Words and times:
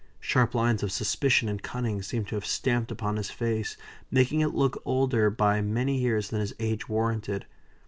Sharp 0.19 0.55
lines 0.55 0.81
of 0.81 0.91
suspicion 0.91 1.47
and 1.47 1.61
cunning 1.61 2.01
seemed 2.01 2.27
to 2.29 2.33
have 2.35 2.41
been 2.41 2.49
stamped 2.49 2.91
upon 2.91 3.17
his 3.17 3.29
face, 3.29 3.77
making 4.09 4.41
it 4.41 4.47
look 4.55 4.81
older 4.83 5.29
by 5.29 5.61
many 5.61 5.95
years 5.99 6.31
than 6.31 6.39
his 6.39 6.55
age 6.59 6.89
warranted. 6.89 7.45